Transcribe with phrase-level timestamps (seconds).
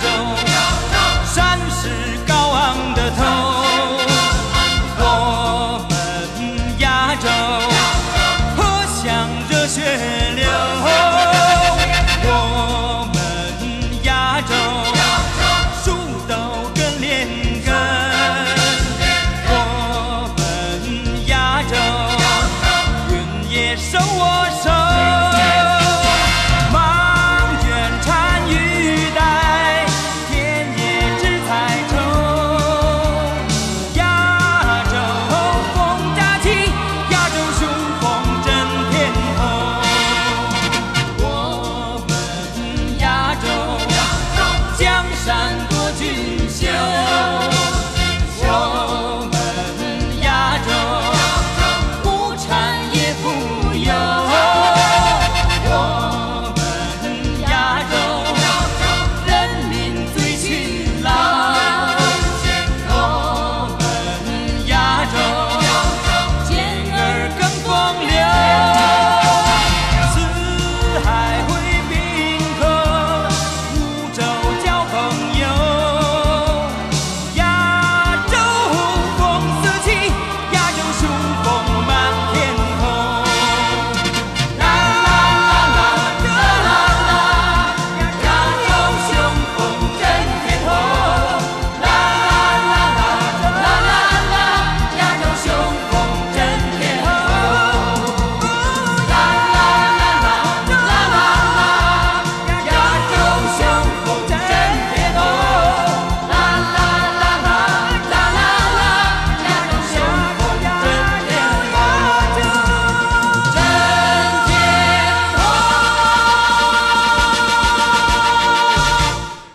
[0.00, 0.43] don't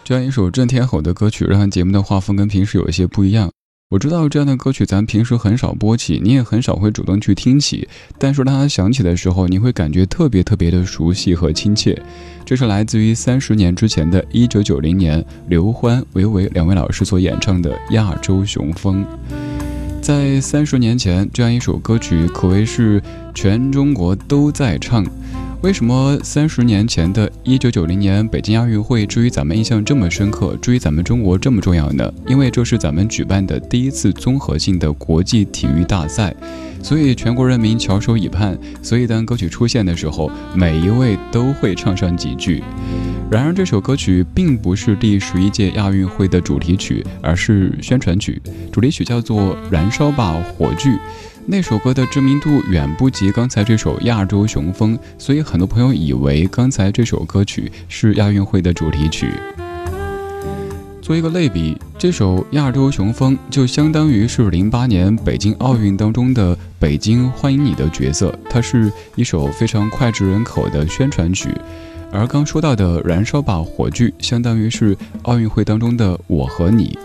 [0.10, 3.52] 这样一首震天吼的歌曲，让节目的画风跟平时有一些不一样。
[3.92, 12.02] 我知道这样的歌曲咱平时很少播起，你也很少会主动去听起，但是当它响起的时候，你会感觉特别特别的熟悉和亲切。
[12.44, 19.06] 这是来自于三十年之前的一九九零年，刘欢、韦唯两位老师所演唱的《亚洲雄风》。
[20.02, 23.00] 在三十年前，这样一首歌曲可谓是
[23.36, 25.06] 全中国都在唱。
[25.62, 32.10] 为什么三十年前的一九九零年北京亚运会，至于咱们印象这么深刻，至于咱们中国这么重要呢？
[32.28, 36.34] 因为这是咱们举办的第一次综合性的国际体育大赛，
[36.82, 38.58] 所以全国人民翘首以盼。
[38.82, 42.64] 所以当歌曲出现的时候，每一位都会唱上几句。
[43.30, 48.42] 然而，这首歌曲并不是第十一届亚运会的主题曲，而是宣传曲。
[48.72, 50.90] 主题曲叫做《燃烧吧火炬》。
[51.52, 59.34] 那首歌的知名度远不及刚才这首《亚洲雄风》，所以很多朋友以为刚才这首歌曲是亚运会的主题曲。
[61.02, 71.50] 做一个类比，这首《亚洲雄风》就相当于是零八年北京奥运当中的“北京欢迎你”的角色，它是一首非常脍炙人口的宣传曲。
[72.12, 76.96] 而刚说到的《燃烧吧火炬》，相当于是奥运会当中的“我和你”。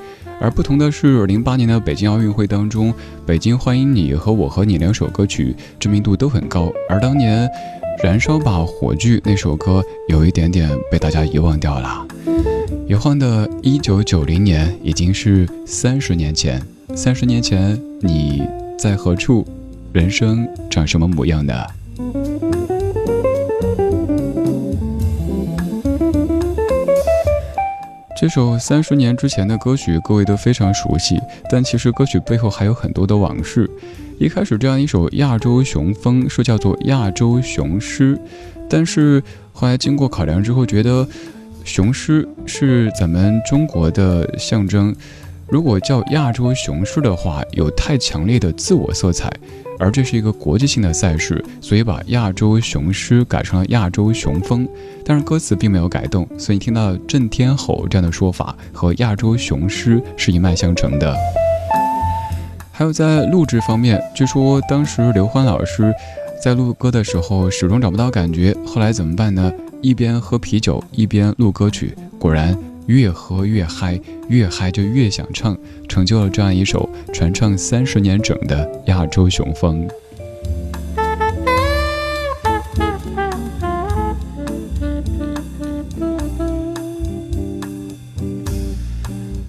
[0.40, 2.92] 而不同的是，零八年的北京奥运会当中，
[3.24, 7.48] 《北京欢迎你》和《我和你》两首歌曲知名度都很高，而当年
[8.04, 12.06] 《燃烧吧火炬》那首歌有一点点被大家遗忘掉了。
[12.86, 16.60] 遗忘的一九九零年已经是三十年前，
[16.94, 18.42] 三十年前你
[18.78, 19.46] 在何处？
[19.92, 21.54] 人生长什么模样呢？
[28.24, 31.20] 这首三十年之前的歌曲，各位都非常熟悉。
[31.50, 33.68] 但其实歌曲背后还有很多的往事。
[34.18, 38.16] 一开始这样一首《亚洲雄风》是叫做《亚洲雄狮》，
[38.66, 39.22] 但是
[39.52, 41.06] 后来经过考量之后，觉得
[41.64, 44.96] 雄狮是咱们中国的象征。
[45.48, 49.32] 如果叫亚洲雄狮的话，有太强烈的自我色彩。
[49.76, 54.68] 而这是一个国际性的赛事，所以把亚洲雄狮改成了亚洲雄风，
[55.04, 61.14] 但是歌词并没有改动，所以听到震天吼这样的说法和亚洲雄狮是一脉相承的。
[62.70, 65.92] 还有在录制方面，据说当时刘欢老师
[66.40, 69.52] 在录歌的时候始终找不到感觉，后来怎么办呢？
[69.82, 72.56] 一边喝啤酒一边录歌曲，果然。
[72.86, 75.56] 越喝越嗨，越嗨就越想唱，
[75.88, 79.88] 成就了这样一首传唱三十年整的亚洲雄风。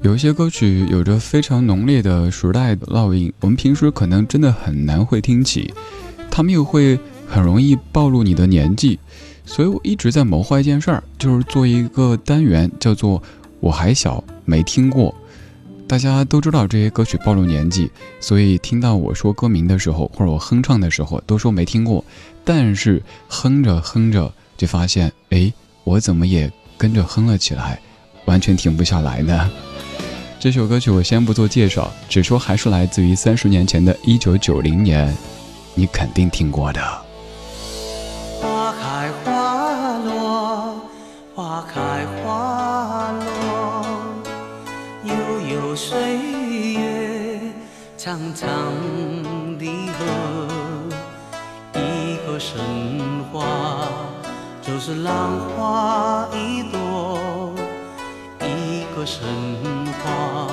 [0.01, 5.73] 有一些歌曲有着非常浓烈的时代烙印，我们平时可能真的很难会听起，
[6.31, 6.97] 他们又会
[7.27, 8.99] 很容易暴露你的年纪。
[9.45, 13.21] 所以我一直在谋划一件事儿，就是做一个单元，叫做
[13.61, 15.13] “我还小，没听过”。
[15.87, 22.03] 大家都知道这些歌曲暴露年纪，所以听到我说歌名的时候，或者我哼唱的时候，都说没听过。
[22.43, 27.79] 但是哼着哼着，就发现，哎，我怎么也跟着哼了起来，
[28.25, 29.47] 完全停不下来呢？
[30.39, 35.15] 这首歌曲我先不做介绍，只说还是来自于三十年前的一九九零年，
[35.75, 37.04] 你肯定听过的。
[38.85, 40.79] 开花落，
[41.33, 43.83] 花开花落，
[45.03, 45.15] 悠
[45.49, 47.39] 悠岁月
[47.97, 48.47] 长长
[49.57, 49.65] 的
[49.97, 50.05] 河，
[51.73, 52.59] 一个神
[53.33, 53.87] 话
[54.61, 57.55] 就是浪花一朵；
[58.39, 59.25] 一个神
[60.03, 60.47] 话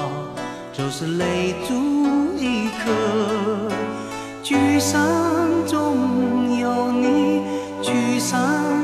[0.73, 2.91] 就是泪珠一颗。
[4.43, 4.99] 聚散，
[8.23, 8.82] 聚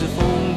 [0.00, 0.49] 是风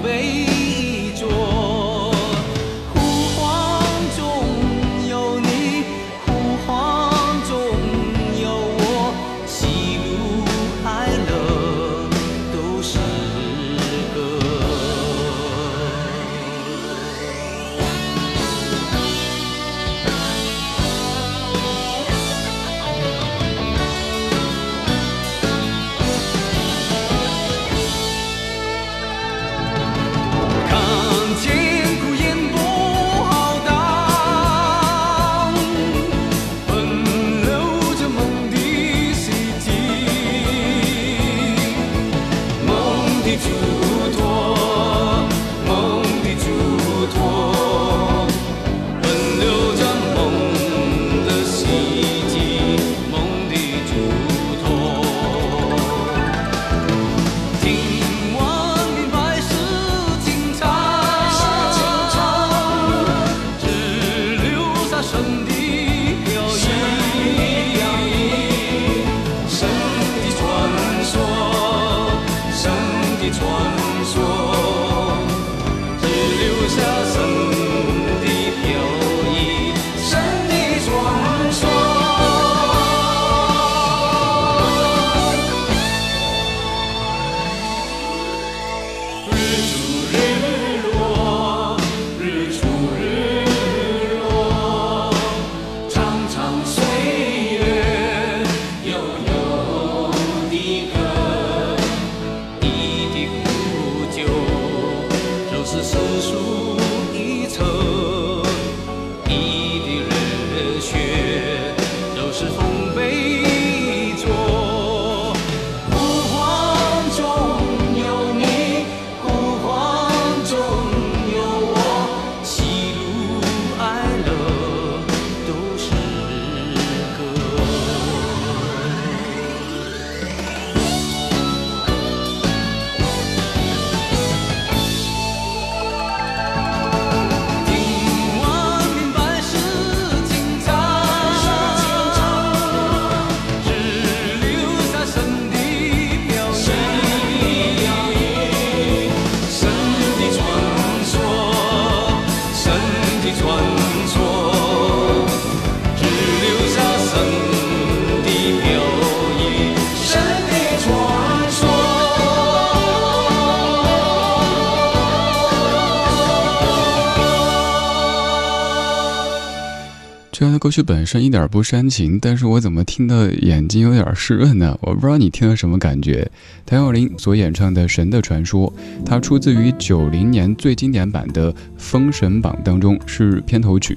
[170.74, 174.76] 曲本身一点不煽情，但是我怎么听的眼睛有点湿润呢？
[174.82, 176.28] 我不知道你听了什么感觉。
[176.66, 178.68] 谭咏麟所演唱的《神的传说》，
[179.06, 183.96] 它出自于九零年最经典版的《封神榜》当中，是片头曲。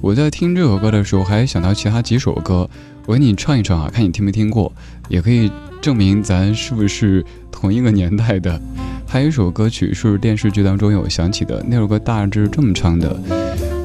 [0.00, 2.66] 我在听这首歌的时候，还想到其他几首歌，
[3.04, 4.72] 我给你唱一唱啊，看你听没听过，
[5.10, 8.58] 也可以证明咱是不是同一个年代的。
[9.06, 13.14] 还有一首歌曲是电视剧当中有响起的，那首歌大致这么唱的。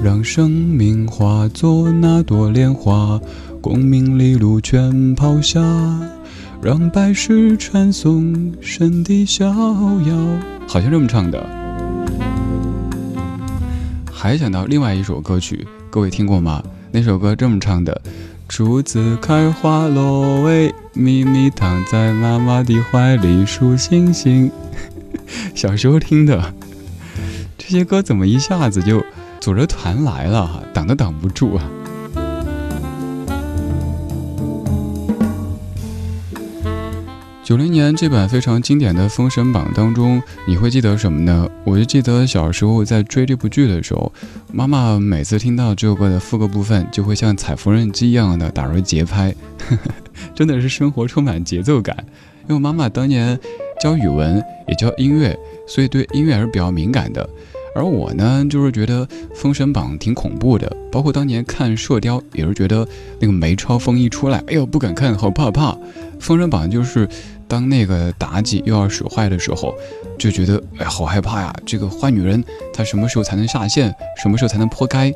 [0.04, 3.22] 让生命化作那朵莲花，
[3.62, 5.62] 功名利禄全抛下，
[6.60, 10.40] 让百世传颂神的逍遥。
[10.68, 11.48] 好像这么唱的。
[14.12, 16.64] 还想到另外一首歌曲，各位听过吗？
[16.92, 18.02] 那首歌这么唱的：
[18.48, 24.50] 竹子开花落喂，咪咪躺在妈妈的怀里数星星。
[25.54, 26.56] 小时候听的，
[27.56, 29.04] 这些歌怎么一下子就？
[29.42, 31.68] 组着团来了哈，挡都挡不住啊！
[37.44, 41.50] 九零年这版非常经典的《封神榜》当中，你会记得什么呢？
[41.64, 44.14] 我就记得小时候在追这部剧的时候，
[44.54, 49.34] 妈妈每次听到这首歌的副歌部分，就会像踩缝纫机一样的打入节拍，
[50.36, 51.98] 真的是生活充满节奏感。
[52.48, 53.38] 因为妈妈当年
[53.82, 55.36] 教语文也教音乐，
[55.68, 57.28] 所以对音乐还是比较敏感的。
[57.74, 62.88] 而我呢，就是觉得《封神榜》挺恐怖的，包括当年看《射雕》，也是觉得
[63.20, 65.72] 那个梅超风一出来，哎呦不敢看，好怕怕。
[66.20, 67.08] 《封神榜》就是
[67.48, 69.74] 当那个妲己又要使坏的时候，
[70.20, 71.54] 就觉得哎好害怕呀！
[71.66, 73.94] 这个坏女人她什么时候才能下线？
[74.22, 75.12] 什么时候才能破开？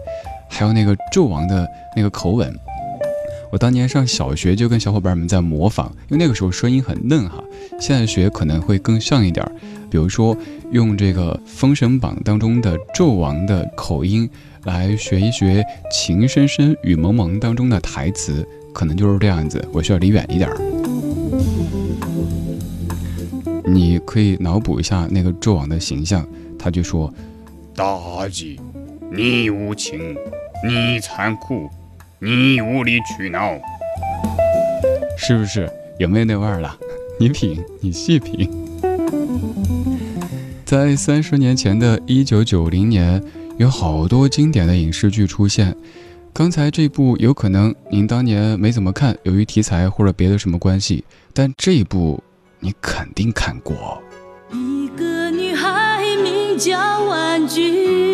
[0.48, 2.54] 还有那个纣王的那个口吻。
[3.52, 7.44] 我当年上小学就跟小伙伴们在模仿，因为那个时候声音很嫩哈。
[7.80, 9.52] 现在学可能会更像一点儿，
[9.96, 10.38] 比如说
[10.72, 14.30] 用这个《封神榜》当中的纣王的口音
[14.66, 19.66] 来学一学《情深深雨蒙蒙当中的台词，可能就是这样子。
[19.72, 20.58] 我需要离远一点儿。
[23.66, 26.28] 你可以脑补一下那个纣王的形象，
[26.60, 27.10] 他就说
[27.74, 28.60] ：“妲己，
[29.10, 30.14] 你无情，
[30.68, 31.70] 你残酷。”
[32.20, 33.54] 你无理取闹，
[35.18, 36.75] 是不是有没有那味儿了？
[37.18, 38.64] 你品，你细品。
[40.66, 43.24] 在三十年前的一九九零年，
[43.58, 45.76] 有好多经典的影视剧出现。
[46.34, 52.22] 刚才这部有可能您当年没怎么看，由于题材或者别的什么关系，但这一部
[52.60, 54.02] 你肯定看过。
[54.52, 58.05] 一个女孩名叫婉君。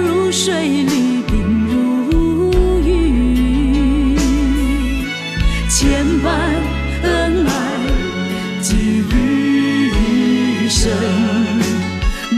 [0.00, 4.16] 如水绿冰如雨。
[5.68, 6.30] 千般
[7.02, 7.50] 恩爱
[8.60, 10.90] 寄予余生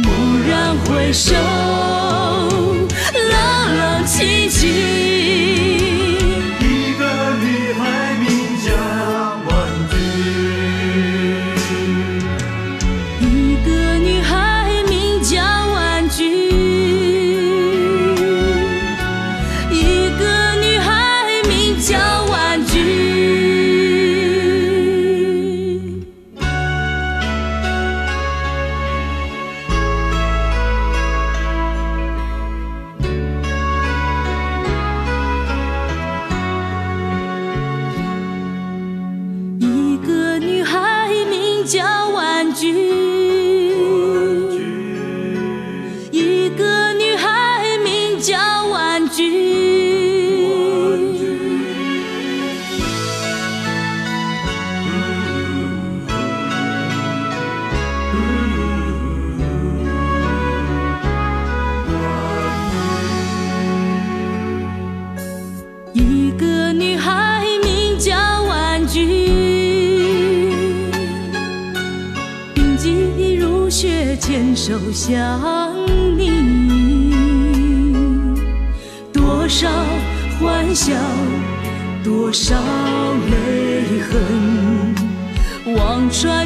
[0.02, 0.08] 蓦
[0.48, 1.89] 然回首。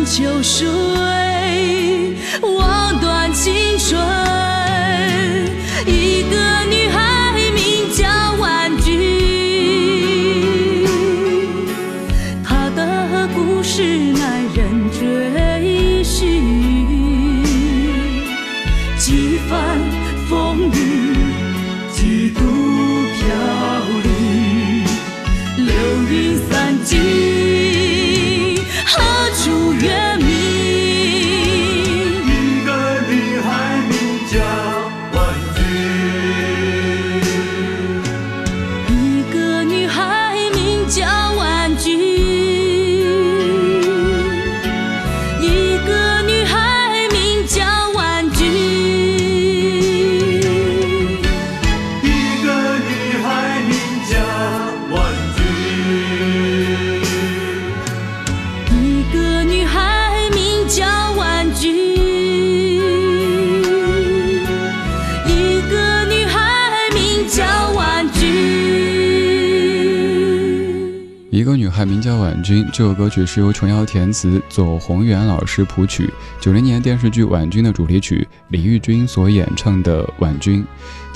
[0.05, 0.93] 救赎
[72.75, 76.13] 这首歌曲是由琼瑶填词，左宏元老师谱曲。
[76.41, 80.61] 九零年电视剧《婉君》的主题曲，李玉君所演唱的《婉君》。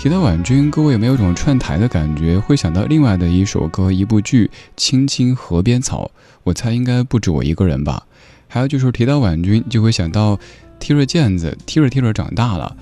[0.00, 2.38] 提到婉君，各位有没有种串台的感觉？
[2.38, 6.04] 会想到另外的一首歌、一部剧《青青河边草》。
[6.44, 8.06] 我猜应该不止我一个人吧。
[8.46, 10.38] 还有就是提到婉君，就会想到
[10.78, 12.76] 踢着毽子，踢着踢着长大了。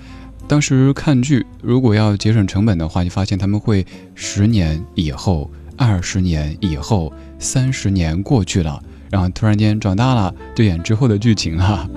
[0.47, 7.13] 当时看剧，如果要节省成本的话，就发现他们会十年以后、二十年以后。
[7.39, 11.87] 三十年过去了，然后突然间长大了，就演之后的剧情了。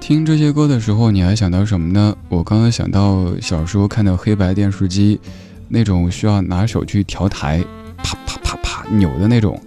[0.00, 2.12] 听这些歌的时候，你还想到什么呢？
[2.28, 5.20] 我刚刚想到小时候看的黑白电视机，
[5.68, 7.64] 那种需要拿手去调台，
[7.98, 9.62] 啪啪啪啪扭的那种。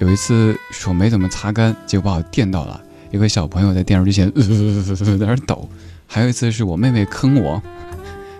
[0.00, 2.80] 有一次手没怎么擦干，结果把我电到了。
[3.12, 4.28] 一个小朋友在电视机前
[5.16, 5.68] 在那抖。
[6.08, 7.62] 还有一次是我妹妹坑我，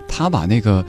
[0.07, 0.85] 他把那个。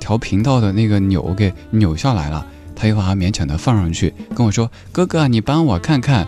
[0.00, 6.26] 调频道的那个钮给扭下来了，他又把它勉强的放上去，跟我说：“哥哥，你帮我看看。”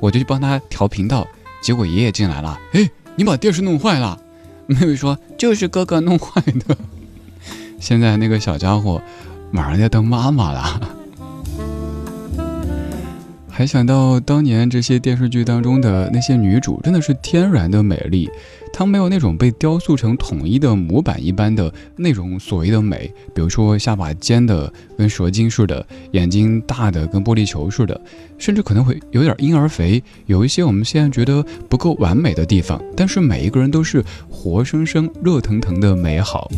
[0.00, 1.24] 我就去帮他调频道，
[1.62, 4.18] 结果爷爷进来了，哎，你把电视弄坏了。
[4.66, 6.76] 妹妹说：“就是哥哥弄坏的。
[7.78, 9.00] ”现在那个小家伙
[9.52, 10.80] 马上要当妈妈了。
[13.56, 18.28] 还想到当年这些电视剧当中的那些女主，真的是天然的美丽。
[18.72, 27.98] 她没有那种被雕塑成统一的模板一般的那种所谓的美，比如说下巴尖的跟蛇精似的，眼睛大的跟玻璃球似的，
[28.38, 32.82] 甚至可能会有点婴儿肥，有一些我们现在觉得不够完美的地方。
[32.96, 36.50] 但是每一个人都是活生生、热腾腾的美好。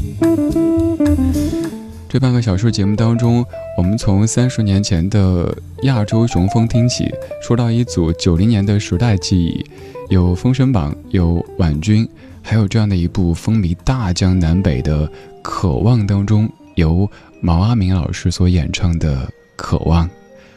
[2.17, 3.45] 这半个小时节目当中，
[3.77, 9.63] 我们从三十年前的亚洲雄风听起，说到一组九零年的时代记忆。
[10.09, 12.09] 有《封神榜》，有婉君，
[12.41, 15.07] 还有这样的一部风靡大江南北的
[15.43, 17.07] 《渴望》当中，由
[17.43, 20.07] 毛阿敏老师所演唱的《渴望》。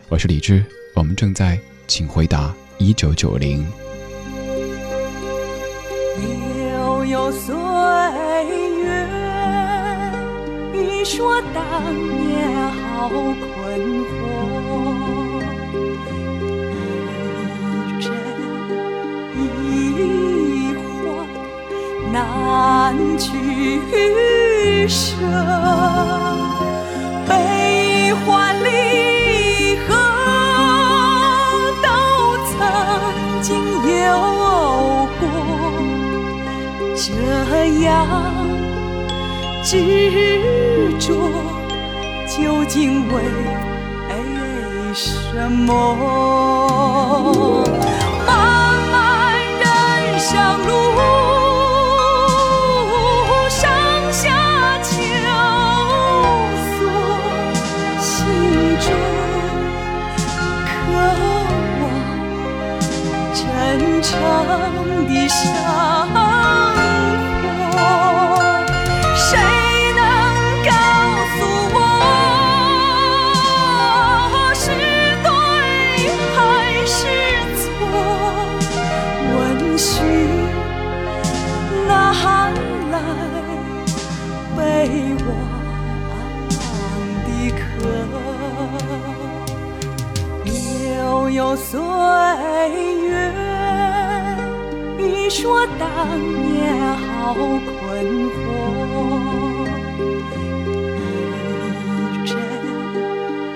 [0.08, 0.64] 我是李志，
[0.96, 3.68] 我们正在，请回答一九九零。
[6.72, 8.79] 悠悠岁月，
[10.72, 11.64] 你说当
[12.18, 13.46] 年好困
[14.06, 14.10] 惑。
[22.12, 23.28] 难取
[24.88, 25.16] 舍，
[27.28, 29.94] 悲欢离合
[31.84, 31.88] 都
[32.50, 32.58] 曾
[33.44, 33.48] 经
[34.02, 34.08] 有
[35.20, 35.22] 过，
[36.96, 37.06] 这
[37.84, 37.88] 样
[39.64, 41.16] 执着
[42.28, 43.24] 究竟为
[44.94, 46.59] 什么？
[91.70, 91.78] 岁
[93.08, 93.14] 月。
[94.98, 97.70] 你说当年好困
[98.34, 98.40] 惑，
[101.52, 102.32] 一真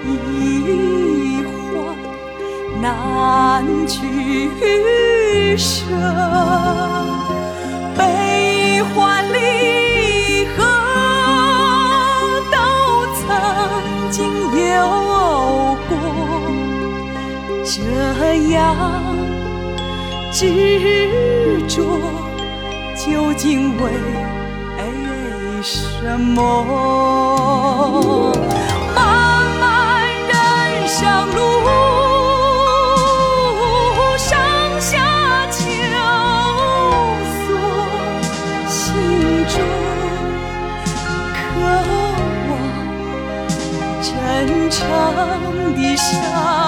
[0.06, 1.97] 一幻
[2.80, 2.84] 难
[3.88, 3.97] 取
[5.58, 5.73] 舍，
[7.97, 9.36] 悲欢离
[18.34, 18.76] 这样。
[20.32, 21.84] 执着
[22.96, 23.91] 究竟为
[25.62, 26.41] 什么？
[28.96, 29.06] 漫
[29.60, 30.34] 漫人
[30.88, 30.98] 生
[31.36, 31.38] 路，
[34.17, 34.32] 上
[34.82, 34.89] 下
[35.52, 35.62] 求
[37.46, 37.48] 索，
[38.67, 38.82] 心
[39.48, 39.56] 中
[41.38, 41.39] 渴
[42.50, 42.52] 望
[44.02, 44.08] 真
[44.72, 44.82] 诚
[45.76, 46.62] 的生。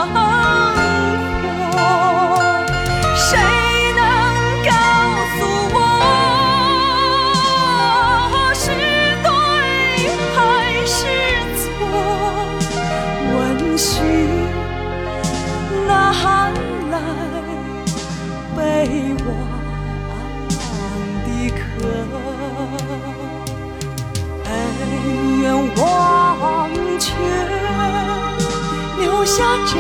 [29.38, 29.76] 下真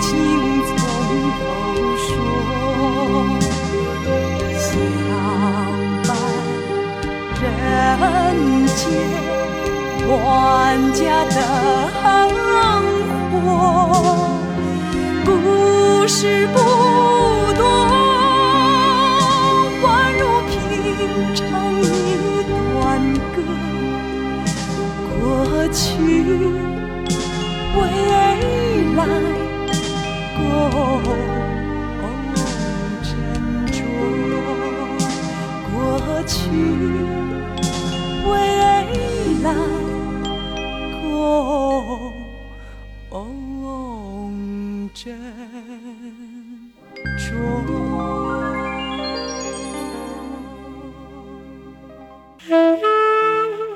[0.00, 0.08] 情
[0.66, 0.70] 从
[1.34, 1.42] 头
[2.06, 2.08] 说，
[4.54, 4.62] 相
[6.06, 6.08] 伴
[7.42, 7.44] 人
[8.66, 8.78] 间
[10.06, 10.14] 万
[10.92, 11.36] 家灯
[13.32, 13.36] 火，
[15.24, 15.28] 故
[16.06, 16.56] 事不
[17.58, 17.60] 多，
[19.82, 19.84] 宛
[20.20, 20.54] 如平
[21.34, 21.40] 常
[21.82, 21.84] 一
[22.46, 22.78] 段
[23.34, 23.36] 歌，
[25.20, 25.20] 过
[25.72, 26.69] 去。
[27.76, 27.78] 未
[28.96, 28.98] 来
[30.36, 30.38] 够
[33.02, 33.08] 斟
[33.70, 33.78] 酌，
[35.70, 35.74] 过
[36.26, 36.30] 去
[38.26, 38.30] 未
[39.42, 39.46] 来
[41.02, 41.04] 够
[44.94, 44.98] 斟
[47.18, 47.22] 酌。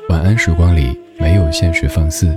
[0.08, 2.36] 晚安，时光里没有现实放肆。